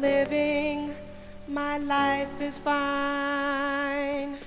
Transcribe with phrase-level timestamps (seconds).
[0.00, 0.94] living,
[1.46, 4.38] my life is fine.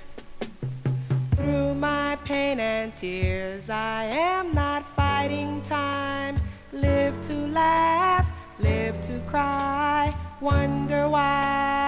[1.36, 6.40] Through my pain and tears, I am not fighting time.
[6.72, 8.26] Live to laugh,
[8.58, 11.83] live to cry, wonder why.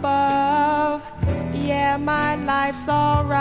[0.00, 1.02] above.
[1.52, 3.40] Yeah, my life's alright.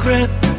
[0.00, 0.49] Secret.